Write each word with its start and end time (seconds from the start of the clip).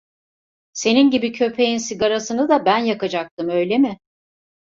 Senin 0.73 1.11
gibi 1.11 1.31
köpeğin 1.31 1.77
sigarasını 1.77 2.49
da 2.49 2.65
ben 2.65 2.77
yakacaktım 2.77 3.49
öyle 3.49 3.77
mi? 3.77 3.97